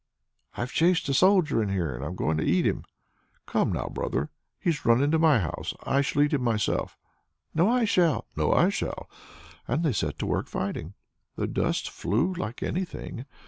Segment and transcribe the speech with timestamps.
[0.57, 2.85] "I've chased a soldier in here, so I'm going to eat him."
[3.45, 4.31] "Come now, brother!
[4.59, 5.75] he's run into my house.
[5.83, 6.97] I shall eat him myself."
[7.53, 9.07] "No, I shall!" "No, I shall!"
[9.67, 10.95] And they set to work fighting;
[11.35, 13.27] the dust flew like anything.